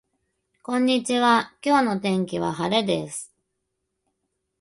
[0.63, 3.31] こんにちは今日の天気は晴れです